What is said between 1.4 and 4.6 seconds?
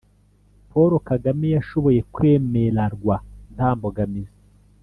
yashoboye kwemerarwa nta mbogamizi.